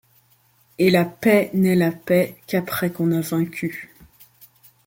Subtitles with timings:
[0.79, 3.91] Et la paix n'est la paix qu'après qu'on a vaincu.